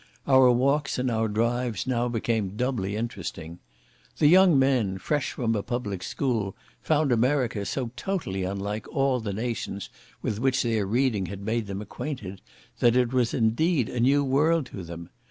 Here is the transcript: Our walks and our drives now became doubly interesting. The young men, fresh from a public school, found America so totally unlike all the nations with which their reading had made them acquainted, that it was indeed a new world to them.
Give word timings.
Our 0.25 0.49
walks 0.51 0.97
and 0.97 1.11
our 1.11 1.27
drives 1.27 1.85
now 1.85 2.07
became 2.09 2.55
doubly 2.57 2.95
interesting. 2.95 3.59
The 4.17 4.25
young 4.25 4.57
men, 4.57 4.97
fresh 4.97 5.31
from 5.33 5.53
a 5.53 5.61
public 5.61 6.01
school, 6.01 6.55
found 6.81 7.11
America 7.11 7.67
so 7.67 7.91
totally 7.95 8.41
unlike 8.43 8.87
all 8.87 9.19
the 9.19 9.31
nations 9.31 9.91
with 10.23 10.39
which 10.39 10.63
their 10.63 10.87
reading 10.87 11.27
had 11.27 11.41
made 11.43 11.67
them 11.67 11.83
acquainted, 11.83 12.41
that 12.79 12.95
it 12.95 13.13
was 13.13 13.35
indeed 13.35 13.89
a 13.89 13.99
new 13.99 14.23
world 14.23 14.65
to 14.73 14.81
them. 14.81 15.11